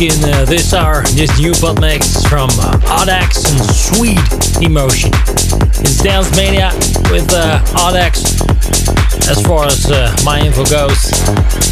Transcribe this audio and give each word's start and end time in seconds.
In 0.00 0.22
uh, 0.30 0.44
this 0.44 0.72
hour, 0.74 1.02
this 1.14 1.40
new 1.40 1.52
pod 1.54 1.80
mix 1.80 2.22
from 2.26 2.50
uh, 2.62 2.78
Audax 2.86 3.50
and 3.50 3.58
Sweet 3.66 4.62
Emotion. 4.62 5.10
It's 5.82 5.98
Dance 5.98 6.30
Mania 6.36 6.70
with 7.10 7.26
uh, 7.32 7.58
Audax. 7.74 8.22
As 9.28 9.42
far 9.42 9.66
as 9.66 9.90
uh, 9.90 10.14
my 10.24 10.38
info 10.38 10.64
goes, 10.66 11.10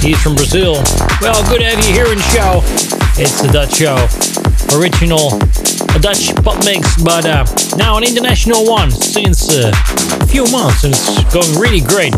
he's 0.03 0.20
from 0.20 0.34
Brazil. 0.34 0.82
Well, 1.20 1.38
good 1.48 1.60
to 1.60 1.66
have 1.66 1.78
you 1.87 1.94
here 1.94 2.10
in 2.10 2.19
show. 2.34 2.62
It's 3.14 3.44
a 3.44 3.53
Dutch 3.53 3.78
show, 3.78 3.94
original, 4.75 5.38
a 5.94 6.00
Dutch 6.00 6.34
pop 6.43 6.64
mix, 6.64 7.00
but 7.02 7.25
uh, 7.26 7.44
now 7.76 7.96
an 7.96 8.02
international 8.02 8.67
one 8.67 8.90
since 8.90 9.55
uh, 9.55 9.70
a 10.20 10.26
few 10.26 10.50
months, 10.50 10.82
and 10.82 10.93
it's 10.93 11.22
going 11.32 11.61
really 11.61 11.81
great, 11.81 12.14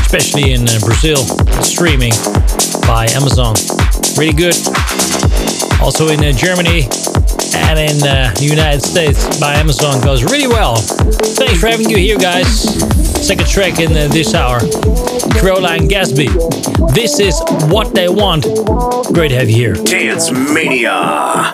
especially 0.00 0.52
in 0.52 0.62
uh, 0.62 0.80
Brazil, 0.80 1.20
streaming 1.60 2.12
by 2.88 3.08
Amazon. 3.12 3.54
Really 4.16 4.32
good 4.32 4.56
also 5.82 6.08
in 6.08 6.20
uh, 6.20 6.32
Germany 6.32 6.88
and 7.54 7.78
in 7.78 8.02
uh, 8.06 8.32
the 8.36 8.46
United 8.48 8.82
States 8.82 9.38
by 9.40 9.54
Amazon 9.54 10.00
goes 10.02 10.24
really 10.24 10.46
well. 10.46 10.76
Thanks 10.76 11.60
for 11.60 11.68
having 11.68 11.88
you 11.88 11.96
here, 11.96 12.18
guys. 12.18 12.62
Second 13.26 13.48
track 13.48 13.78
in 13.78 13.92
uh, 13.92 14.08
this 14.08 14.34
hour, 14.34 14.60
Caroline 15.40 15.88
Gatsby. 15.88 16.28
This 16.94 17.20
is 17.20 17.40
what 17.70 17.94
they 17.94 18.08
want. 18.08 18.44
Great 19.12 19.28
to 19.28 19.36
have 19.36 19.48
you 19.48 19.56
here. 19.56 19.74
Dance 19.74 20.30
Mania 20.30 21.52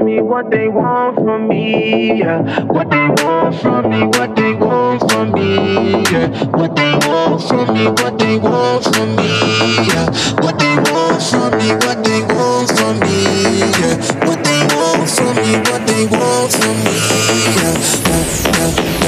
from 0.00 0.06
me, 0.06 0.20
what 0.20 0.50
they 0.50 0.68
want 0.68 1.16
from 1.16 1.48
me, 1.48 2.20
yeah. 2.20 2.64
What 2.64 2.90
they 2.90 3.08
want 3.22 3.54
from 3.60 3.90
me, 3.90 4.06
what 4.06 4.34
they 4.34 4.52
want 4.54 5.10
from 5.10 5.32
me, 5.32 6.02
yeah. 6.10 6.44
What 6.56 6.74
they 6.74 6.92
want 7.06 7.42
from 7.42 7.74
me, 7.74 7.86
what 7.86 8.18
they 8.18 8.38
want 8.38 8.84
from 8.84 9.16
me, 9.16 9.76
yeah. 9.88 10.06
What 10.40 10.58
they 10.58 10.76
want 10.90 11.22
from 11.22 11.58
me, 11.58 11.72
what 11.84 12.04
they 12.04 12.22
want 12.22 12.70
from 12.78 13.00
me, 13.00 13.58
yeah. 13.78 14.26
What 14.26 14.42
they 14.42 14.60
want 14.74 15.10
from 15.10 15.36
me, 15.36 15.52
what 15.68 15.86
they 15.86 16.06
want 16.06 16.52
from 16.52 16.76
me, 16.84 16.96
yeah. 17.56 17.76
yeah, 18.08 18.94
yeah. 18.94 18.99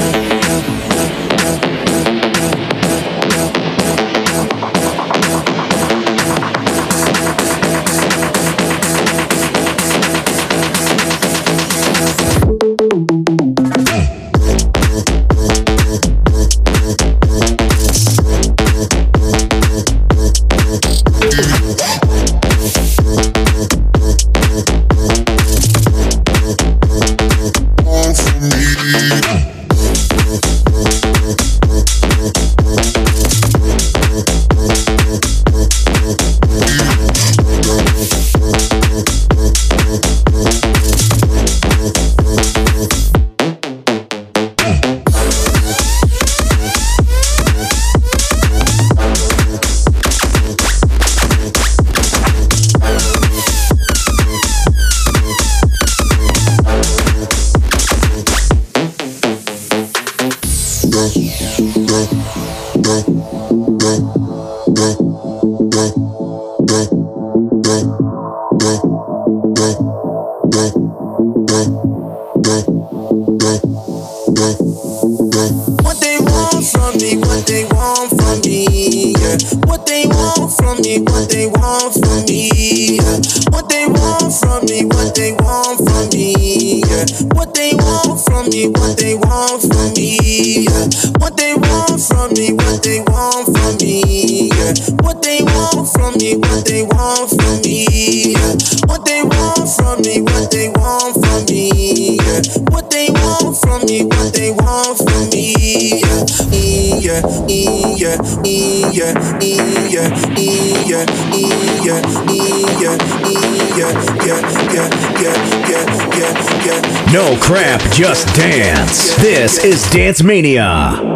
Is 119.63 119.89
Dance 119.91 120.21
Mania. 120.21 121.12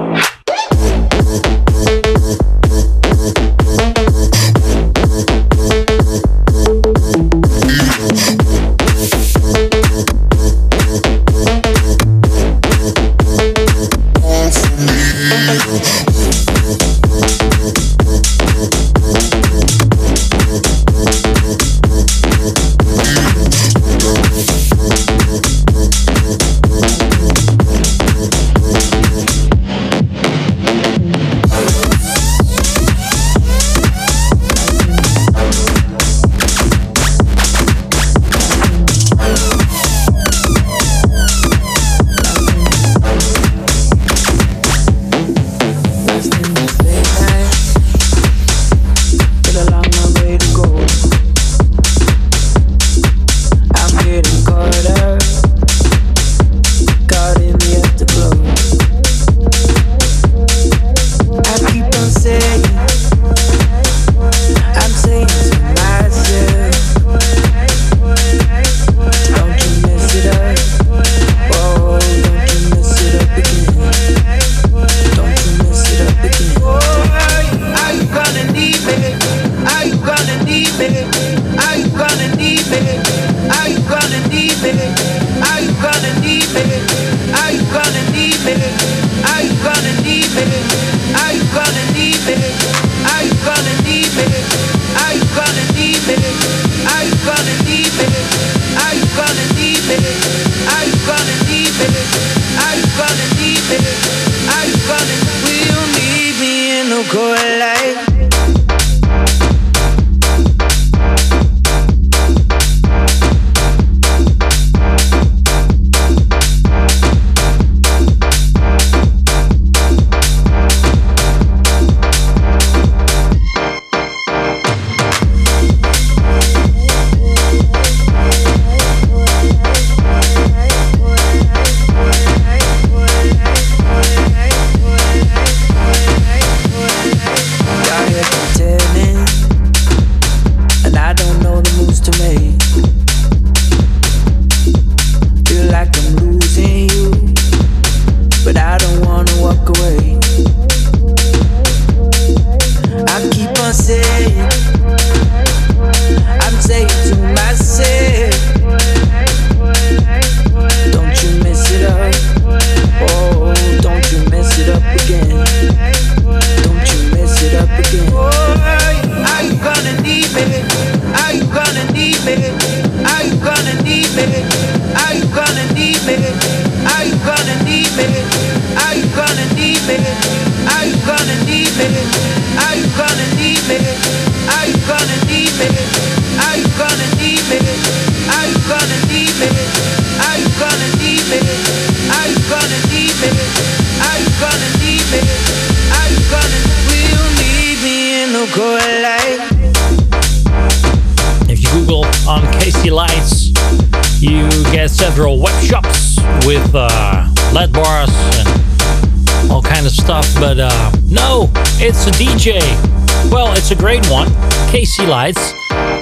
Casey 215.18 215.34
Lights. 215.34 215.54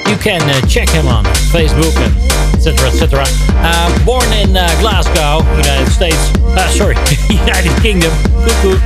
You 0.10 0.17
can 0.17 0.41
uh, 0.41 0.62
check 0.67 0.89
him 0.89 1.07
on 1.07 1.24
Facebook 1.51 1.95
and 1.98 2.13
etc. 2.53 2.89
etc. 2.89 3.24
Uh, 3.63 4.05
born 4.05 4.25
in 4.34 4.55
uh, 4.55 4.67
Glasgow, 4.79 5.39
United 5.55 5.91
States. 5.91 6.34
Uh, 6.43 6.67
sorry, 6.69 6.95
United 7.29 7.72
Kingdom. 7.81 8.12
Cuckoo. 8.43 8.77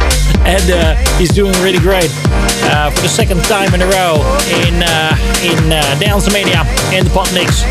And 0.46 0.72
uh, 0.72 0.96
he's 1.18 1.34
doing 1.34 1.54
really 1.62 1.80
great 1.80 2.10
for 2.10 3.02
the 3.02 3.10
second 3.10 3.44
time 3.44 3.74
in 3.74 3.82
a 3.82 3.88
row 3.88 4.22
in 4.66 4.76
in 5.44 5.70
Dance 6.00 6.32
Mania 6.32 6.62
in 6.94 7.06
the 7.06 7.12
Pop 7.14 7.32
Mix. 7.34 7.64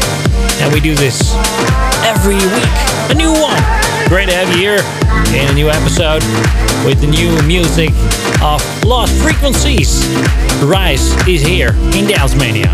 And 0.60 0.72
we 0.72 0.80
do 0.80 0.94
this 0.94 1.34
every 2.04 2.36
week. 2.36 2.74
A 3.10 3.14
new 3.14 3.32
one. 3.32 3.62
Great 4.08 4.28
to 4.28 4.34
have 4.34 4.48
you 4.50 4.58
here 4.58 4.80
in 5.34 5.48
a 5.50 5.54
new 5.54 5.68
episode 5.70 6.22
with 6.84 7.00
the 7.00 7.06
new 7.06 7.30
music 7.46 7.90
of 8.42 8.62
Lost 8.84 9.14
Frequencies. 9.20 10.06
Rise 10.62 11.10
is 11.26 11.42
here 11.42 11.70
in 11.94 12.06
Dance 12.06 12.36
Mania. 12.36 12.72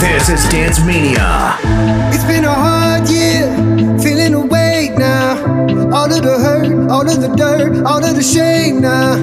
This 0.00 0.28
is 0.30 0.48
Dance 0.50 0.80
Mania. 0.84 1.58
It's 2.12 2.24
been 2.24 2.44
a 2.44 2.54
hard 2.54 3.08
year, 3.08 3.48
feeling 3.98 4.34
awake 4.34 4.96
now. 4.96 5.36
All 5.92 6.10
of 6.10 6.22
the 6.22 6.38
hurt, 6.38 6.90
all 6.90 7.08
of 7.08 7.20
the 7.20 7.34
dirt, 7.36 7.84
all 7.84 8.02
of 8.04 8.16
the 8.16 8.22
shame 8.22 8.80
now. 8.80 9.16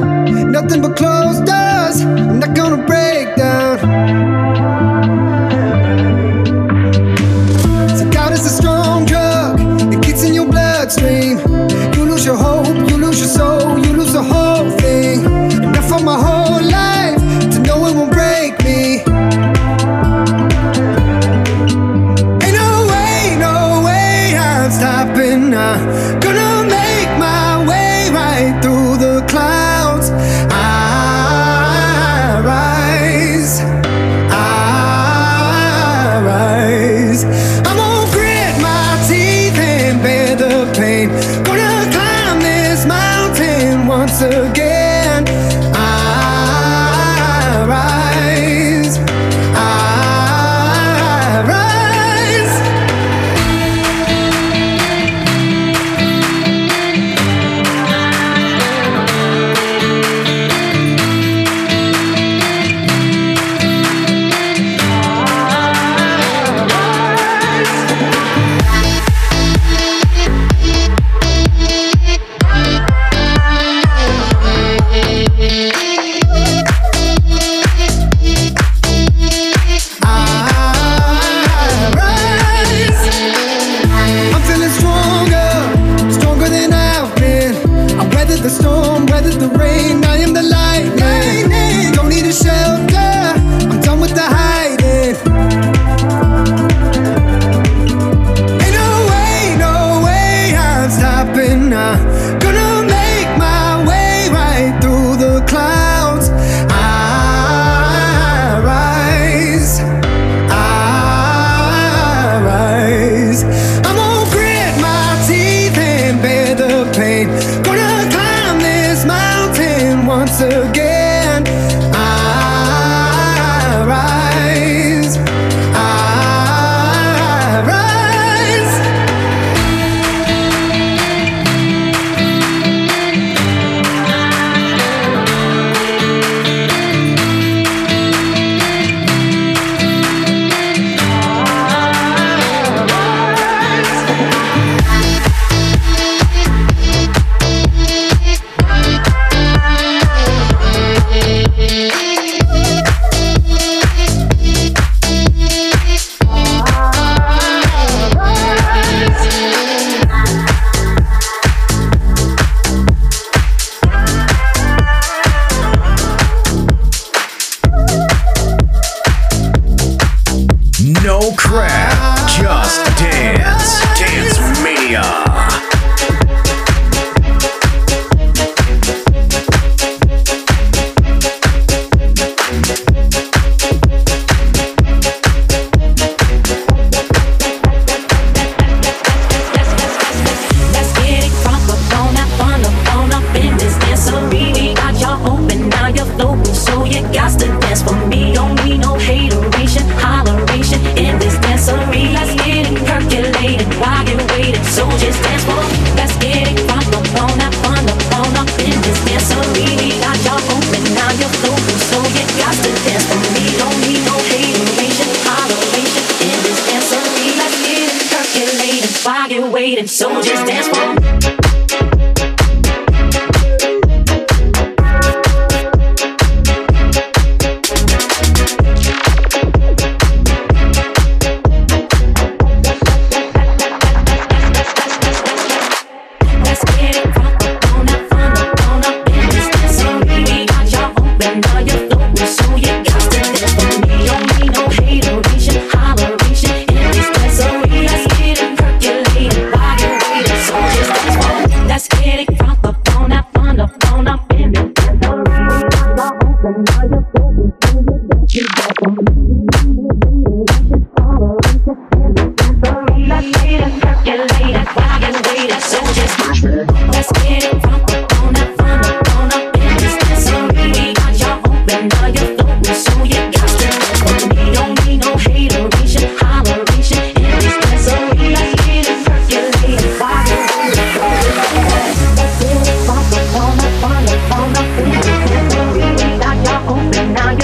Nothing 0.43 0.81
but 0.81 0.95
closed 0.95 1.45
doors, 1.45 2.01
I'm 2.01 2.39
not 2.39 2.55
gonna 2.55 2.85
break 2.85 3.22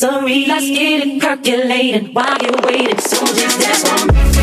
dancery. 0.00 0.46
Let's 0.46 0.68
get 0.68 1.06
it 1.06 1.20
percolating 1.20 2.12
while 2.12 2.38
you're 2.42 2.60
waiting. 2.62 2.98
So 2.98 3.24
just 3.26 3.60
dance. 3.60 4.35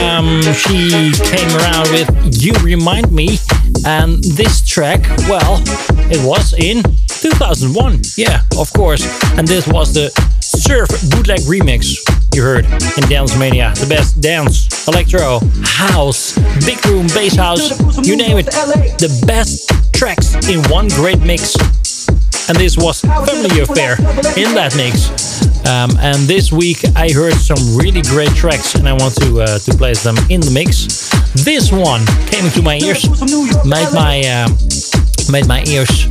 Um, 0.00 0.40
she 0.54 1.12
came 1.12 1.50
around 1.56 1.90
with 1.92 2.08
You 2.42 2.52
Remind 2.62 3.12
Me. 3.12 3.38
And 3.84 4.24
this 4.24 4.66
track, 4.66 5.00
well, 5.28 5.62
it 6.10 6.26
was 6.26 6.54
in 6.54 6.82
2001. 7.08 8.00
Yeah, 8.16 8.40
of 8.58 8.72
course. 8.72 9.04
And 9.36 9.46
this 9.46 9.66
was 9.68 9.92
the 9.92 10.08
Surf 10.40 10.88
Bootleg 11.10 11.40
Remix 11.40 12.00
you 12.34 12.42
heard 12.42 12.64
in 12.64 13.08
Dance 13.08 13.36
Mania. 13.38 13.72
The 13.76 13.86
best 13.86 14.20
dance, 14.20 14.86
electro, 14.86 15.40
house, 15.64 16.36
big 16.66 16.84
room, 16.86 17.06
bass 17.08 17.34
house, 17.34 17.70
you 18.06 18.16
name 18.16 18.36
it. 18.36 18.46
The 18.46 19.24
best 19.26 19.85
tracks 19.96 20.34
in 20.48 20.62
one 20.68 20.88
great 20.88 21.20
mix. 21.20 21.56
And 22.48 22.56
this 22.58 22.76
was 22.76 23.00
Family 23.00 23.60
Affair 23.60 23.96
in 24.36 24.54
that 24.54 24.76
mix. 24.76 25.08
Um, 25.66 25.90
and 25.98 26.28
this 26.28 26.52
week 26.52 26.84
I 26.94 27.10
heard 27.10 27.32
some 27.32 27.58
really 27.76 28.02
great 28.02 28.28
tracks 28.36 28.74
and 28.74 28.86
I 28.86 28.92
want 28.92 29.14
to 29.16 29.40
uh, 29.40 29.58
to 29.58 29.74
place 29.74 30.04
them 30.04 30.16
in 30.28 30.40
the 30.40 30.50
mix. 30.50 31.08
This 31.44 31.72
one 31.72 32.04
came 32.28 32.44
into 32.44 32.62
my 32.62 32.76
ears, 32.76 33.08
made 33.64 33.88
my 33.96 34.20
uh, 34.20 34.48
made 35.32 35.48
my 35.48 35.64
ears 35.64 36.06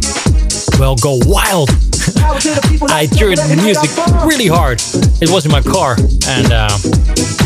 well 0.79 0.95
go 0.95 1.19
wild. 1.23 1.69
I 2.89 3.05
turned 3.05 3.37
the 3.37 3.61
music 3.61 3.93
really 4.25 4.47
hard. 4.47 4.81
It 5.21 5.29
was 5.29 5.45
in 5.45 5.51
my 5.51 5.61
car 5.61 5.93
and 6.27 6.51
uh, 6.51 6.73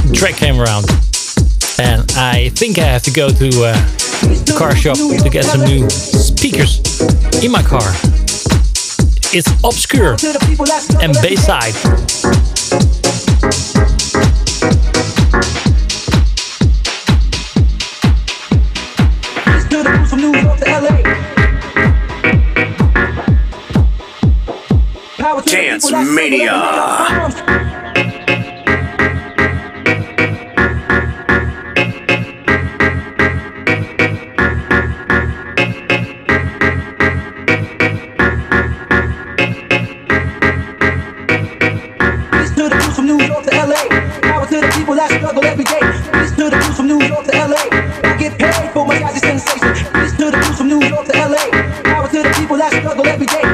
the 0.08 0.16
track 0.16 0.36
came 0.36 0.60
around. 0.60 0.88
And 1.80 2.10
I 2.16 2.50
think 2.56 2.80
I 2.80 2.86
have 2.86 3.04
to 3.04 3.12
go 3.12 3.30
to 3.30 3.50
uh, 3.66 4.09
car 4.58 4.76
shop 4.76 4.98
to 4.98 5.30
get 5.30 5.46
some 5.46 5.62
new 5.62 5.90
speakers 5.90 6.80
in 7.44 7.52
my 7.52 7.64
car. 7.64 7.94
It's 9.32 9.48
obscure 9.64 10.18
and 11.02 11.14
Bayside. 11.22 11.76
Dance 25.46 25.92
Mania. 25.92 27.69
Get 52.60 52.72
paid 52.72 53.30
for 53.32 53.42
my 53.42 53.49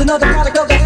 another 0.00 0.26
product 0.32 0.56
of 0.56 0.68
the 0.68 0.79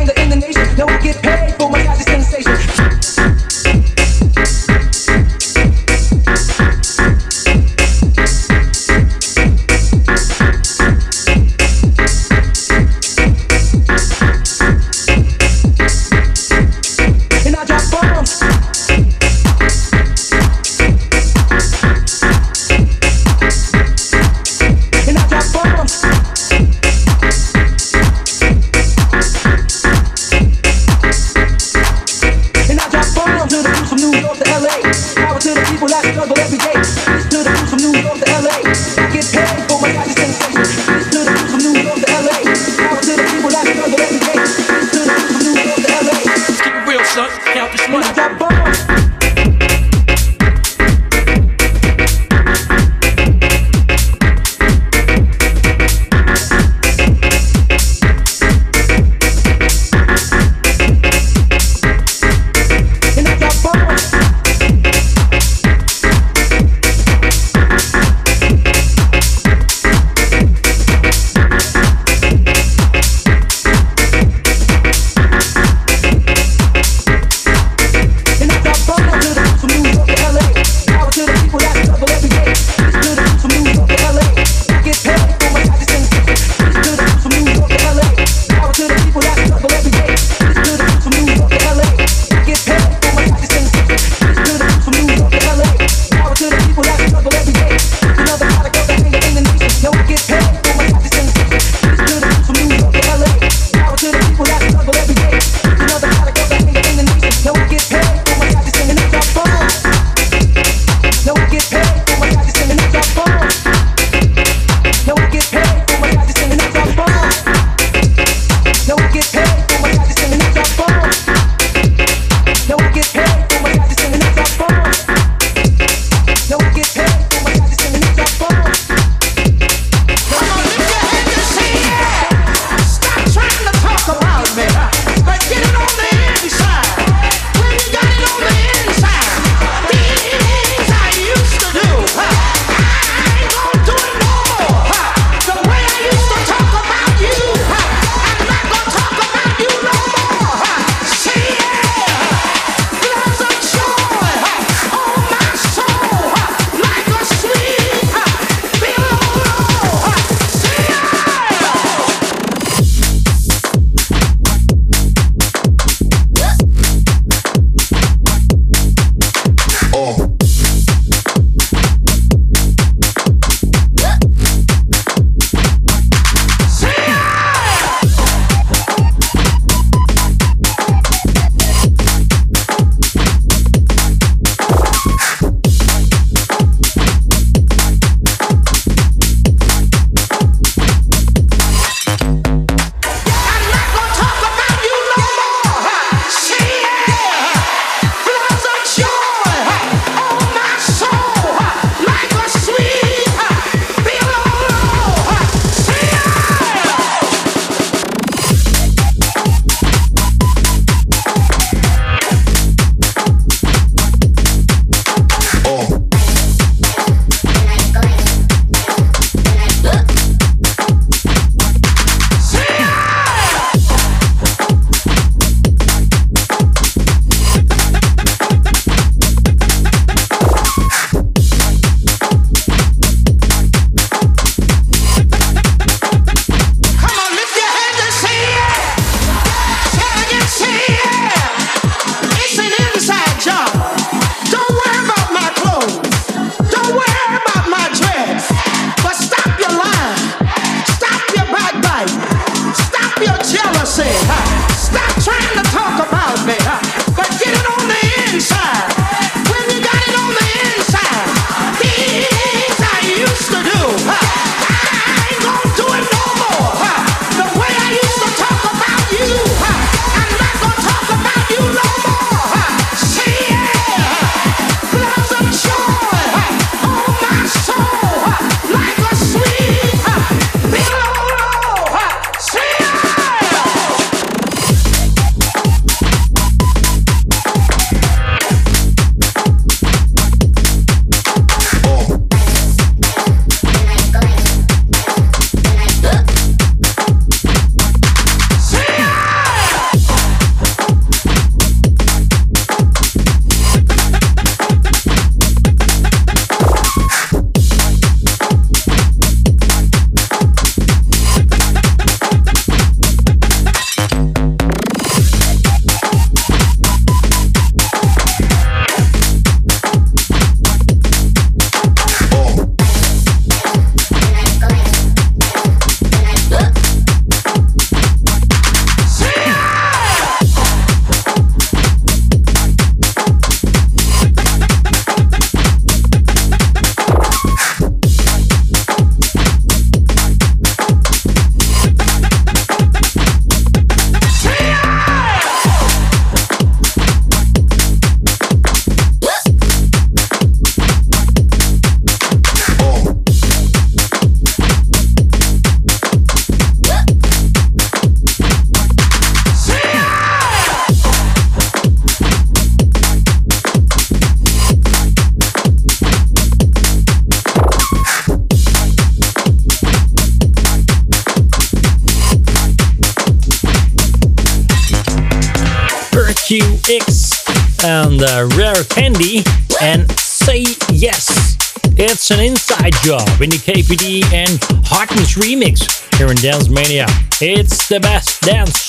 job 383.04 383.28
in 383.44 383.52
the 383.52 383.60
KPD 383.60 384.24
and 384.32 384.56
Hartman's 384.88 385.36
remix 385.36 385.84
here 386.16 386.32
in 386.32 386.40
Dance 386.40 386.72
Mania. 386.72 387.04
It's 387.36 387.84
the 387.86 388.00
best 388.00 388.40
dance. 388.40 388.88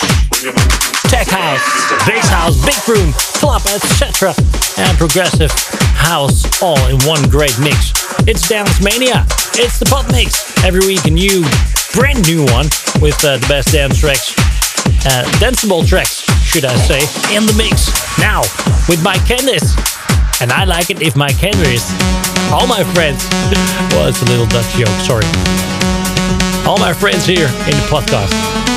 Tech 1.12 1.28
house, 1.28 1.60
bass 2.08 2.24
house, 2.32 2.56
big 2.64 2.80
room, 2.88 3.12
club, 3.36 3.60
etc. 3.68 4.32
And 4.80 4.98
progressive 4.98 5.52
house 6.00 6.48
all 6.64 6.80
in 6.88 6.96
one 7.04 7.28
great 7.28 7.60
mix. 7.60 7.92
It's 8.24 8.48
Dance 8.48 8.80
Mania. 8.80 9.28
It's 9.60 9.84
the 9.84 9.86
pop 9.86 10.08
Mix. 10.08 10.48
Every 10.64 10.88
week 10.88 11.04
a 11.04 11.12
new, 11.12 11.44
brand 11.92 12.24
new 12.24 12.48
one 12.56 12.72
with 13.04 13.20
uh, 13.20 13.36
the 13.36 13.48
best 13.52 13.76
dance 13.76 14.00
tracks. 14.00 14.32
Uh, 15.04 15.28
danceable 15.44 15.84
tracks, 15.84 16.24
should 16.40 16.64
I 16.64 16.76
say, 16.88 17.04
in 17.36 17.44
the 17.44 17.56
mix. 17.60 17.92
Now, 18.18 18.48
with 18.88 19.04
Mike 19.04 19.28
Candys. 19.28 19.76
And 20.42 20.52
I 20.52 20.66
like 20.66 20.90
it 20.90 21.02
if 21.02 21.16
my 21.16 21.30
canaries, 21.30 21.90
all 22.52 22.68
my 22.68 22.84
friends, 22.94 23.24
well, 23.92 24.10
it's 24.10 24.22
a 24.22 24.26
little 24.26 24.46
Dutch 24.48 24.70
joke, 24.76 24.88
sorry. 25.00 25.26
All 26.68 26.78
my 26.78 26.94
friends 26.94 27.26
here 27.26 27.48
in 27.48 27.76
the 27.78 27.88
podcast. 27.90 28.75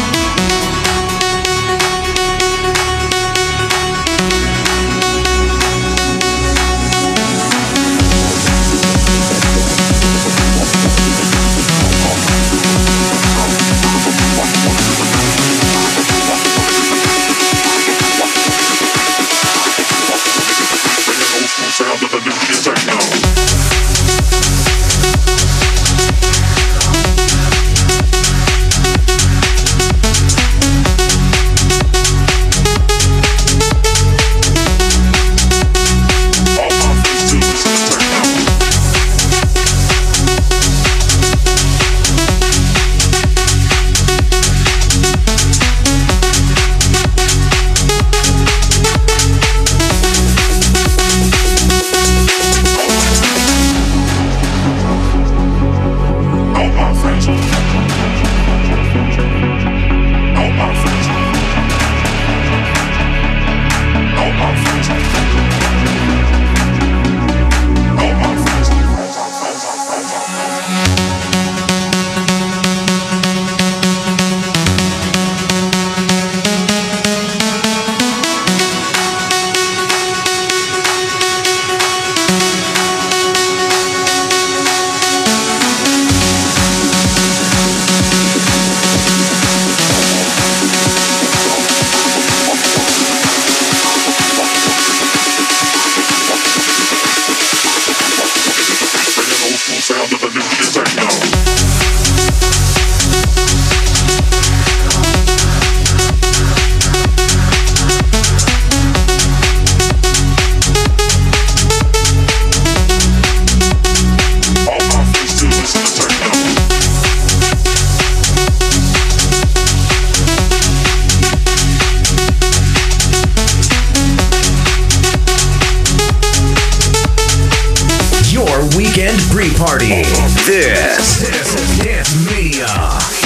Party. 129.46 130.02
This 130.46 131.20
this 131.20 131.54
is 131.54 131.78
Dance 131.78 132.26
Mania. 132.26 133.17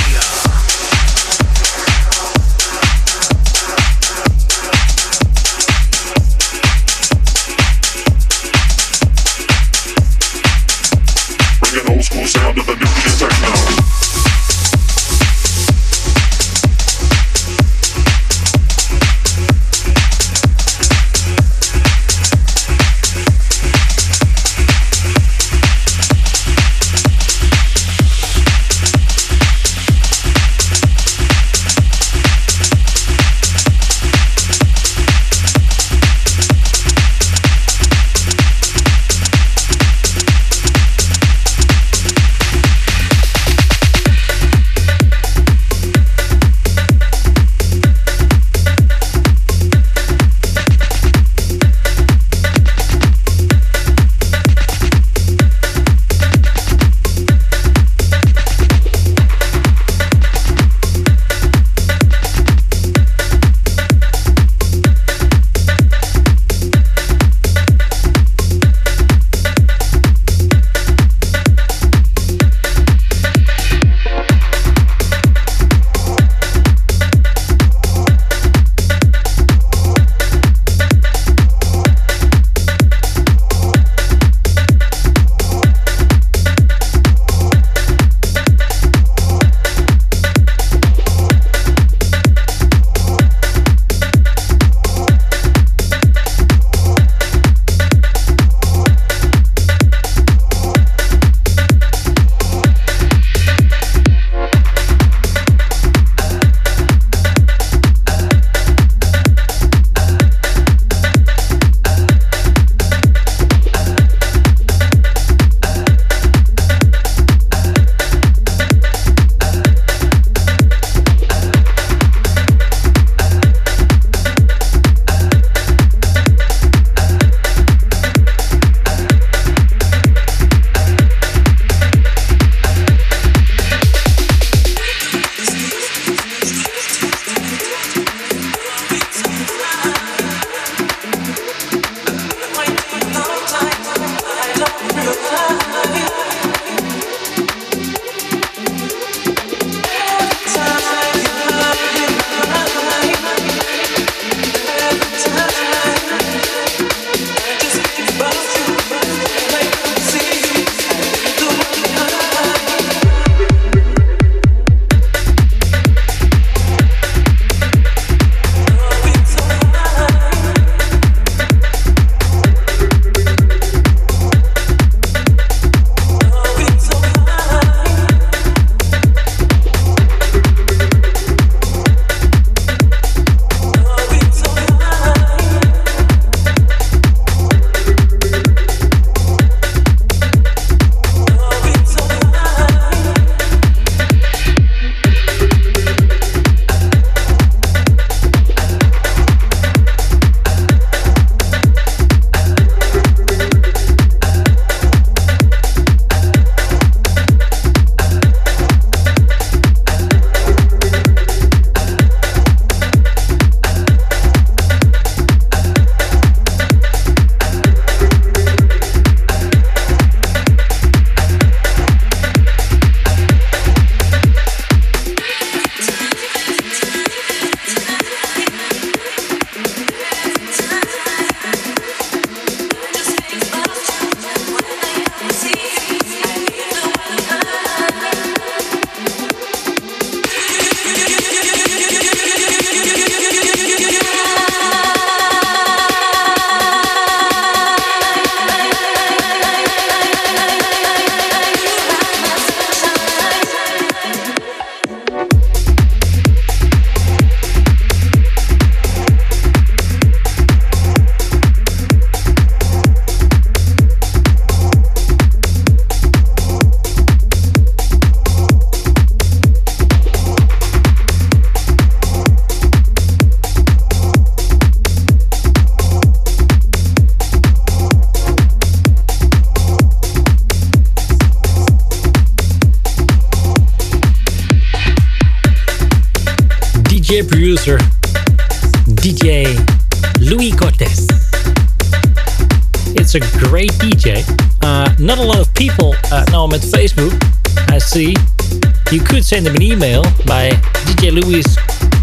Send 299.42 299.56
him 299.56 299.56
an 299.56 299.62
email 299.62 300.02
by 300.26 300.50
DJ 300.86 301.10
Louis 301.10 301.44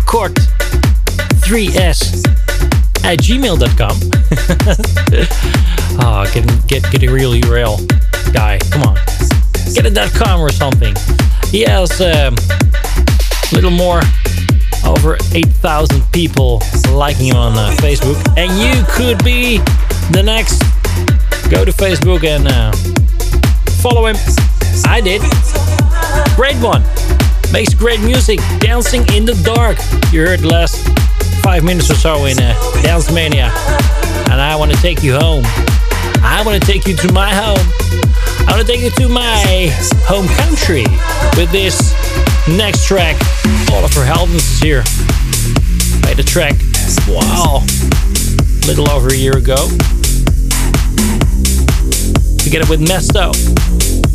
Court 0.06 0.34
3s 1.46 2.26
at 3.06 3.20
gmail.com. 3.20 3.98
oh, 6.00 6.00
ah, 6.00 6.32
get, 6.34 6.68
get, 6.68 6.92
get 6.92 7.04
a 7.04 7.12
real 7.12 7.32
URL, 7.34 7.78
guy. 8.34 8.60
Come 8.72 8.84
on. 8.84 8.96
Get 9.74 9.86
a 9.86 10.18
.com 10.18 10.42
or 10.42 10.52
something. 10.52 10.94
He 11.50 11.62
has 11.62 12.02
um, 12.02 12.36
a 12.36 13.56
little 13.56 13.72
more 13.72 14.02
over 14.86 15.18
8,000 15.34 16.04
people 16.12 16.62
liking 16.92 17.28
him 17.28 17.38
on 17.38 17.58
uh, 17.58 17.74
Facebook. 17.78 18.22
And 18.38 18.52
you 18.60 18.84
could 18.90 19.24
be 19.24 19.60
the 20.12 20.24
next. 20.24 20.60
Go 21.50 21.64
to 21.64 21.72
Facebook 21.72 22.26
and 22.26 22.48
uh, 22.48 22.74
follow 23.82 24.08
him. 24.08 24.18
I 24.86 25.00
did. 25.00 25.22
Great 26.36 26.58
one. 26.58 26.84
Makes 27.52 27.74
great 27.74 28.00
music. 28.02 28.40
Dancing 28.60 29.04
in 29.14 29.26
the 29.26 29.34
dark. 29.44 29.80
You 30.14 30.22
heard 30.22 30.46
last 30.46 30.88
five 31.42 31.64
minutes 31.64 31.90
or 31.90 31.96
so 31.96 32.26
in 32.26 32.38
uh, 32.40 32.54
Dance 32.84 33.12
Mania. 33.12 33.52
And 34.30 34.40
I 34.40 34.56
want 34.56 34.72
to 34.72 34.78
take 34.78 35.02
you 35.02 35.14
home. 35.14 35.44
I 36.22 36.44
want 36.46 36.62
to 36.62 36.68
take 36.68 36.86
you 36.86 36.96
to 36.96 37.12
my 37.12 37.34
home. 37.34 37.58
I 38.48 38.52
want 38.52 38.66
to 38.66 38.72
take 38.72 38.82
you 38.82 38.92
to 38.92 39.10
my 39.10 39.70
home 40.06 40.28
country 40.28 40.86
with 41.38 41.52
this 41.52 41.94
next 42.48 42.86
track. 42.86 43.16
Oliver 43.72 44.06
Heldens 44.06 44.36
is 44.36 44.60
here. 44.60 44.84
Made 46.06 46.18
the 46.18 46.24
track, 46.26 46.56
wow, 47.08 47.64
a 47.64 48.68
little 48.68 48.90
over 48.92 49.10
a 49.10 49.16
year 49.16 49.38
ago. 49.38 49.68
Together 52.38 52.70
with 52.70 52.82
Mesto. 52.82 53.34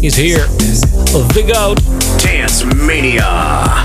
He's 0.01 0.17
here. 0.17 0.47
The 0.47 1.45
GOAT. 1.47 1.79
Dance 2.23 2.65
Mania. 2.75 3.85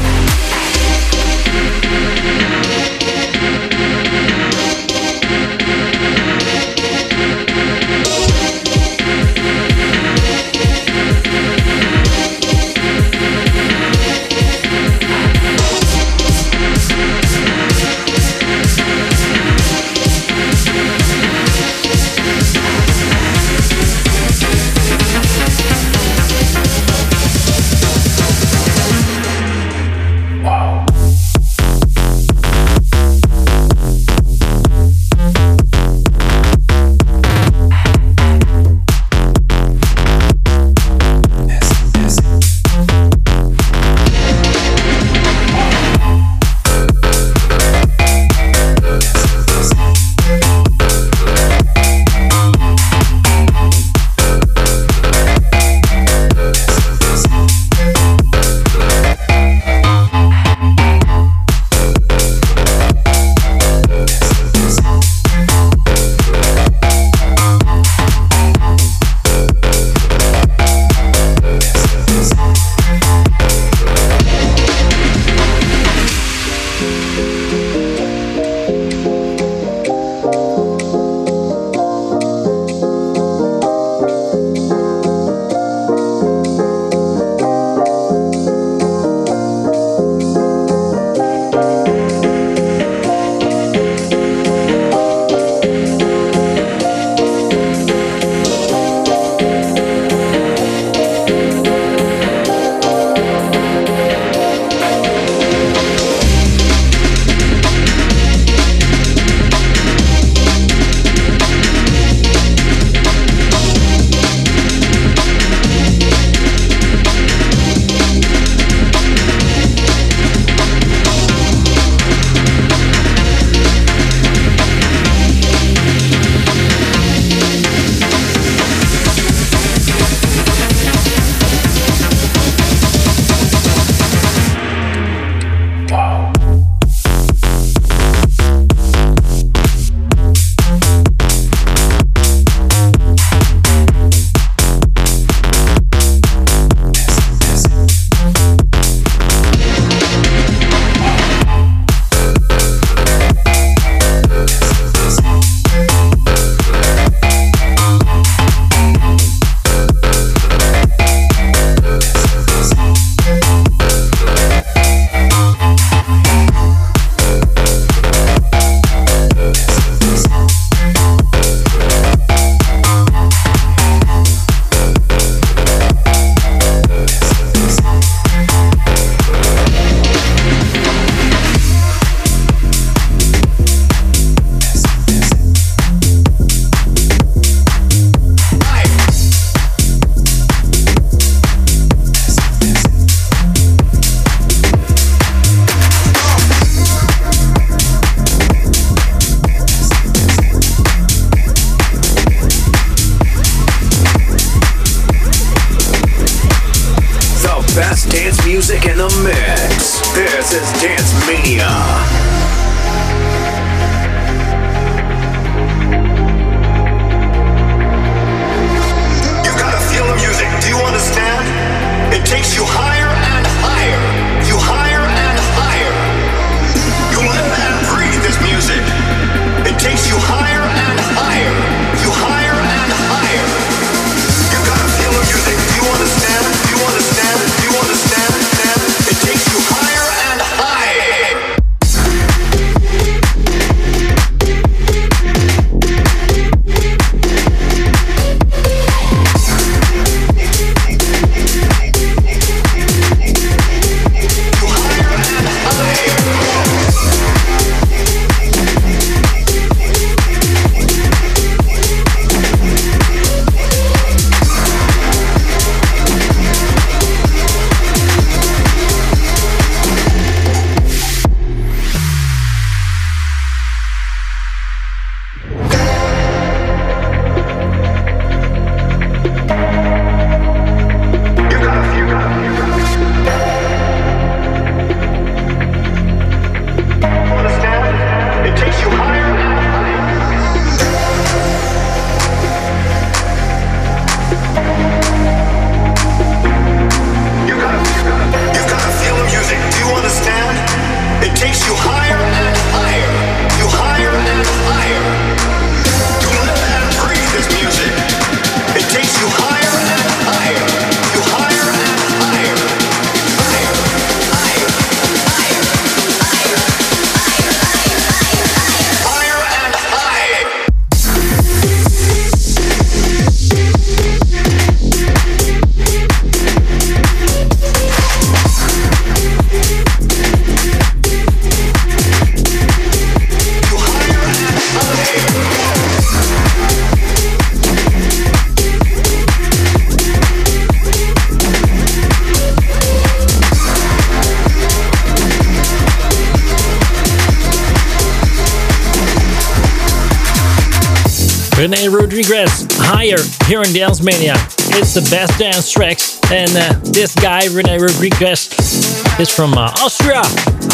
Here 353.60 353.68
in 353.68 353.74
Dance 353.74 354.02
Mania. 354.02 354.36
It's 354.80 354.94
the 354.94 355.06
best 355.12 355.38
dance 355.38 355.70
tracks. 355.70 356.18
And 356.32 356.50
uh, 356.56 356.80
this 356.94 357.14
guy, 357.16 357.46
Rene 357.48 357.78
Rodrigezz, 357.78 359.20
is 359.20 359.30
from 359.30 359.54
uh, 359.54 359.74
Austria. 359.84 360.22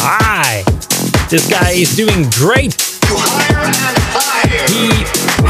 Hi! 0.05 0.61
This 1.29 1.49
guy 1.49 1.71
is 1.71 1.95
doing 1.95 2.29
great. 2.29 2.75
He 4.69 4.91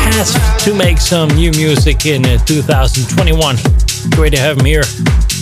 has 0.08 0.32
to 0.64 0.74
make 0.74 0.98
some 1.00 1.28
new 1.30 1.52
music 1.52 2.06
in 2.06 2.26
uh, 2.26 2.38
2021. 2.46 3.58
Great 4.12 4.30
to 4.30 4.40
have 4.40 4.58
him 4.58 4.66
here. 4.66 4.84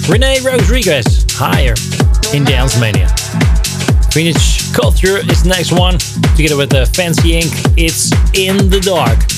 Rene 0.09 0.37
Rodrigezz, 0.39 1.31
Higher, 1.37 1.75
in 2.35 2.43
Dance 2.43 2.79
Mania. 2.79 3.09
Finnish 4.09 4.71
Culture 4.71 5.17
is 5.29 5.45
next 5.45 5.71
one, 5.71 5.99
together 6.35 6.57
with 6.57 6.71
the 6.71 6.87
Fancy 6.95 7.35
Ink. 7.35 7.51
It's 7.77 8.11
In 8.33 8.69
the 8.69 8.79
Dark. 8.79 9.32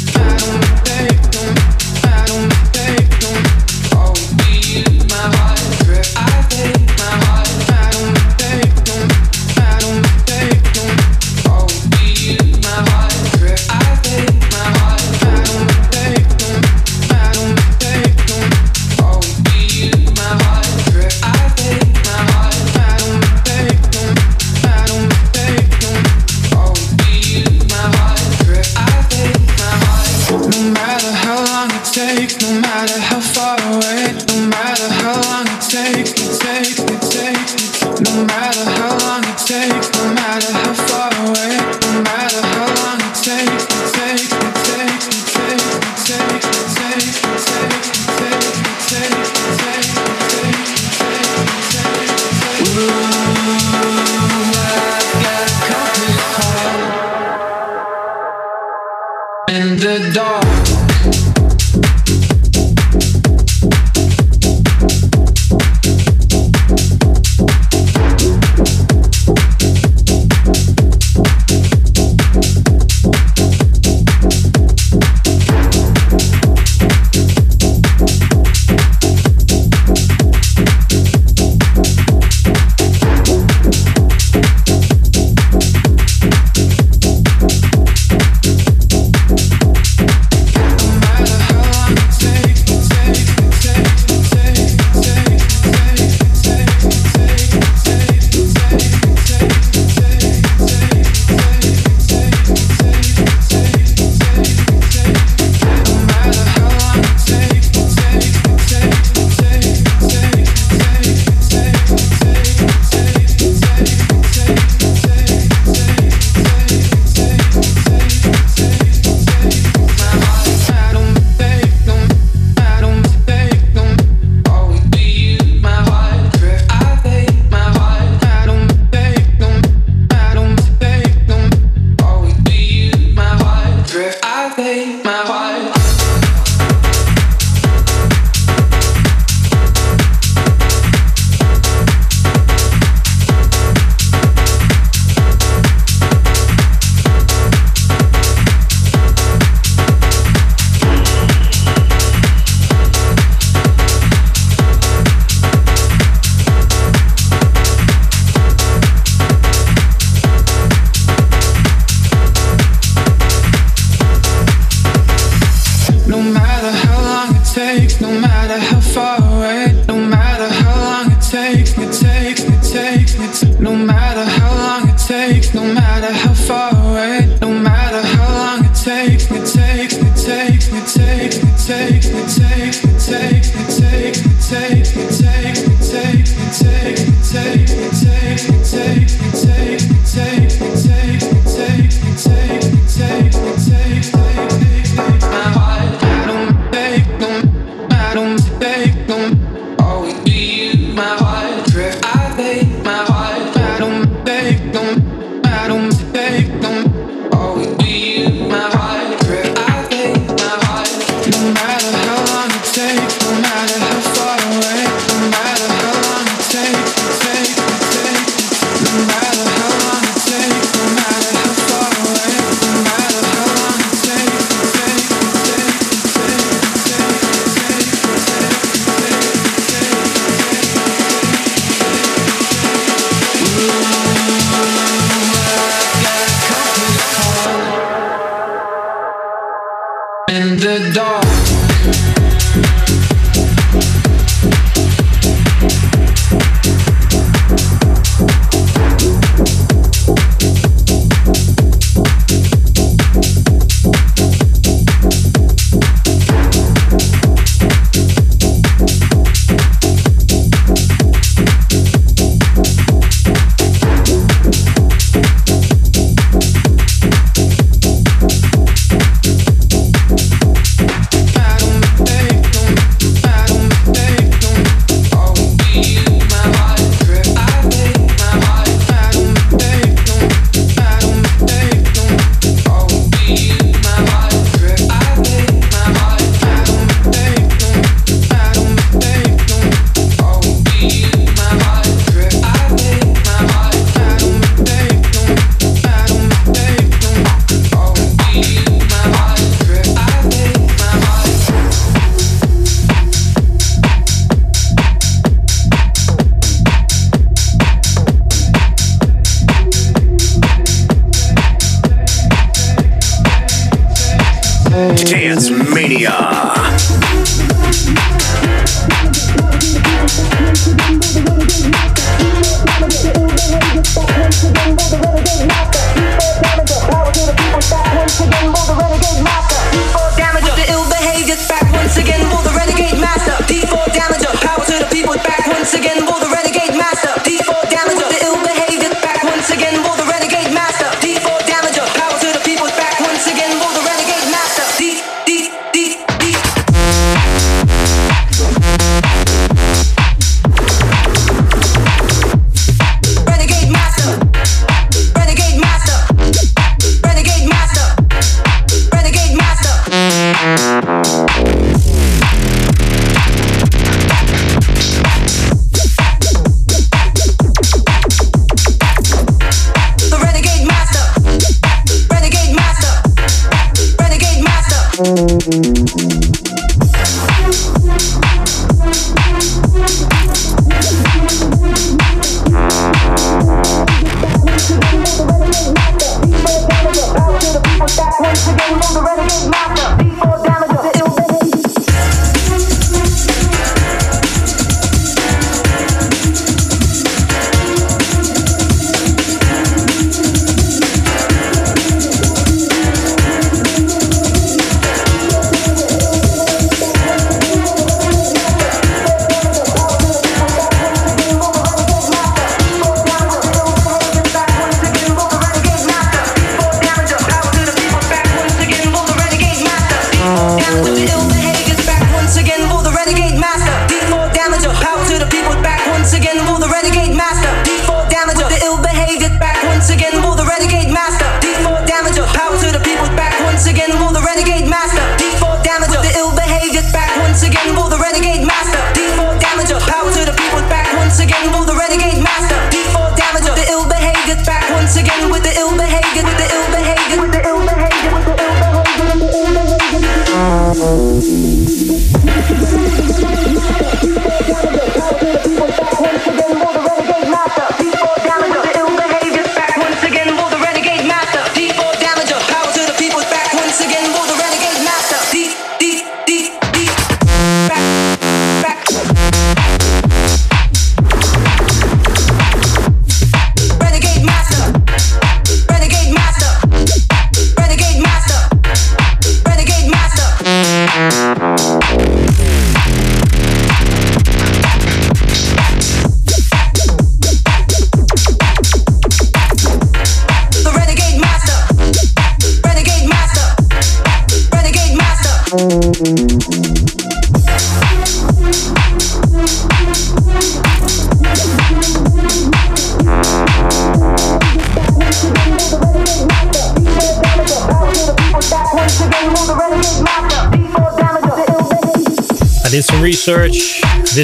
Dance 451.26 451.34
Mania. 451.42 451.65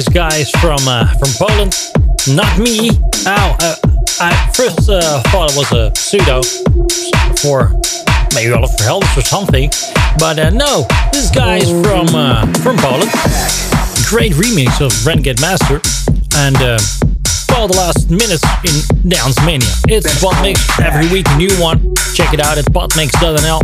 Research. 0.02 0.12
This 0.12 0.14
guy 0.14 0.36
is 0.36 0.50
from 0.60 0.78
uh, 0.88 1.06
from 1.14 1.30
Poland, 1.38 1.74
not 2.28 2.58
me. 2.58 2.90
Oh, 3.26 3.56
uh, 3.60 3.76
I 4.20 4.50
first 4.54 4.88
uh, 4.88 5.22
thought 5.30 5.50
it 5.50 5.56
was 5.56 5.72
a 5.72 5.94
pseudo 5.94 6.42
for 7.38 7.72
maybe 8.34 8.52
Oliver 8.52 8.82
Heldens 8.82 9.16
or 9.16 9.22
something, 9.22 9.70
but 10.18 10.38
uh, 10.38 10.50
no, 10.50 10.86
this 11.12 11.30
guy 11.30 11.58
is 11.58 11.70
from 11.70 12.14
uh, 12.14 12.46
from 12.62 12.76
Poland. 12.78 13.10
Great 14.08 14.32
remix 14.32 14.80
of 14.84 14.92
Renegade 15.06 15.40
Master, 15.40 15.80
and 16.36 16.56
uh, 16.56 16.78
for 17.48 17.68
the 17.68 17.74
last 17.76 18.10
minutes 18.10 18.44
in 18.64 19.08
Dance 19.08 19.38
Mania. 19.44 19.68
It's 19.88 20.20
Pod 20.20 20.42
Mix 20.42 20.60
every 20.80 21.08
week, 21.10 21.26
a 21.28 21.36
new 21.36 21.52
one. 21.60 21.94
Check 22.14 22.34
it 22.34 22.40
out 22.40 22.58
at 22.58 22.66
podmix.nl. 22.66 23.60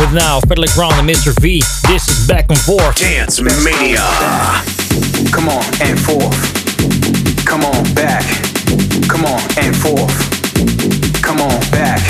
With 0.00 0.14
now 0.14 0.40
Frederick 0.40 0.74
Brown 0.74 0.94
and 0.94 1.06
Mr. 1.06 1.38
V. 1.40 1.60
This 1.86 2.08
is 2.08 2.26
back 2.26 2.46
and 2.48 2.58
forth. 2.58 2.96
Dance 2.96 3.40
Mania. 3.40 4.79
Come 5.32 5.48
on 5.48 5.64
and 5.80 5.98
forth. 5.98 7.44
Come 7.46 7.64
on 7.64 7.94
back. 7.94 8.24
Come 9.08 9.24
on 9.24 9.40
and 9.58 9.74
forth. 9.76 11.22
Come 11.22 11.40
on 11.40 11.60
back. 11.70 12.00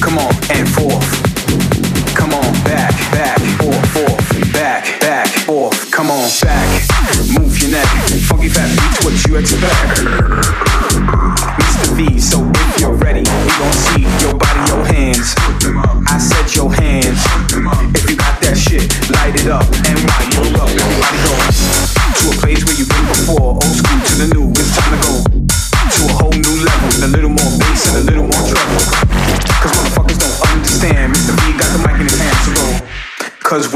Come 0.00 0.18
on 0.18 0.32
and 0.50 0.68
forth. 0.68 1.26
Come 2.16 2.32
on 2.32 2.52
back, 2.64 2.92
back, 3.12 3.38
forth, 3.58 3.88
forth, 3.90 4.52
back, 4.52 5.00
back, 5.00 5.28
forth. 5.28 5.90
Come 5.90 6.10
on 6.10 6.28
back. 6.42 6.88
Move 7.38 7.58
your 7.60 7.70
neck. 7.72 7.86
Funky 8.28 8.48
fat 8.48 8.70
beats 8.70 9.04
what 9.04 9.26
you 9.26 9.36
expect. 9.36 10.45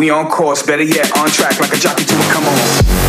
We 0.01 0.09
on 0.09 0.31
course, 0.31 0.63
better 0.63 0.83
yet, 0.83 1.15
on 1.19 1.29
track 1.29 1.61
like 1.61 1.75
a 1.75 1.77
jockey 1.77 2.05
to 2.07 2.15
a 2.15 2.33
come 2.33 2.45
on. 2.45 3.00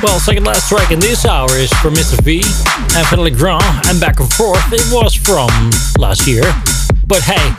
Well, 0.04 0.20
second 0.20 0.44
last 0.44 0.68
track 0.68 0.92
in 0.92 1.00
this 1.00 1.26
hour 1.26 1.48
is 1.56 1.72
from 1.82 1.94
Mr. 1.94 2.22
V 2.24 2.44
and 2.98 3.08
Finally 3.08 3.32
Grand 3.32 3.64
and 3.88 4.02
back 4.02 4.20
and 4.20 4.32
forth. 4.34 4.62
It 4.74 4.84
was 4.92 5.16
from 5.16 5.48
last 5.98 6.28
year. 6.28 6.44
But 7.08 7.24
hey, 7.24 7.56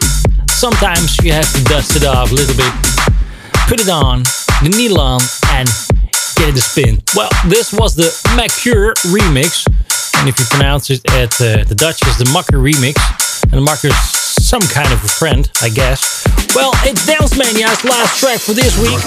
sometimes 0.51 1.17
you 1.25 1.33
have 1.33 1.51
to 1.55 1.65
dust 1.65 1.97
it 1.97 2.05
off 2.05 2.33
a 2.33 2.35
little 2.35 2.55
bit, 2.55 2.71
put 3.67 3.81
it 3.81 3.89
on, 3.89 4.25
the 4.63 4.69
needle 4.77 5.01
on, 5.01 5.23
and 5.53 5.71
get 6.37 6.51
it 6.51 6.57
a 6.57 6.61
spin. 6.61 7.03
Well, 7.17 7.31
this 7.49 7.73
was 7.73 7.95
the 7.95 8.13
Macure 8.37 8.93
remix. 9.09 9.65
And 10.21 10.29
if 10.29 10.39
you 10.39 10.45
pronounce 10.51 10.91
it 10.91 11.01
at 11.13 11.33
uh, 11.41 11.65
the 11.65 11.75
Dutch, 11.75 12.01
it's 12.03 12.19
the 12.19 12.25
Makker 12.25 12.61
remix. 12.61 12.97
And 13.55 13.63
Makker's 13.63 13.95
some 14.43 14.61
kind 14.63 14.91
of 14.93 14.99
a 15.05 15.07
friend, 15.07 15.49
I 15.63 15.69
guess. 15.69 16.27
Well, 16.57 16.73
it's 16.83 17.07
Dance 17.07 17.39
Mania's 17.39 17.85
last 17.85 18.19
track 18.19 18.41
for 18.41 18.53
this 18.53 18.75
week. 18.83 18.99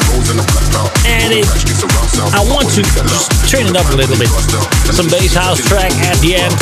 And 1.04 1.36
it, 1.36 1.43
I 2.32 2.39
want 2.48 2.72
to 2.72 2.82
just 2.82 3.52
turn 3.52 3.68
it 3.68 3.76
up 3.76 3.91
a 3.91 3.95
little 3.95 4.16
bit. 4.16 4.32
Some 4.95 5.08
bass 5.12 5.36
house 5.36 5.60
track 5.68 5.91
at 6.08 6.16
the 6.24 6.36
end. 6.36 6.54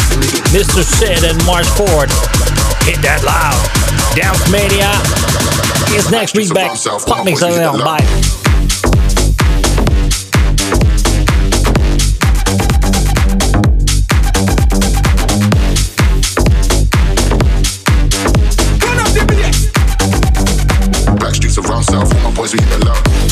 Mr. 0.50 0.82
Sid 0.82 1.30
and 1.30 1.38
March 1.46 1.70
Ford. 1.78 2.10
Hit 2.90 3.06
that 3.06 3.22
loud. 3.22 3.62
Dance 4.18 4.50
Mania 4.50 4.90
is 5.96 6.10
next 6.10 6.36
week 6.36 6.52
back. 6.56 6.74
Pod 7.06 7.24
Mix 7.24 7.44
on 7.44 7.78
Bye. 7.78 8.45
Back 21.86 21.94
streets 21.94 21.94
around 21.94 22.08
south, 22.08 22.16
all 22.16 22.32
my 22.32 22.36
boys 22.36 22.54
we 22.54 22.60
hit 22.64 22.80
the 22.80 22.86
loud. 22.86 23.25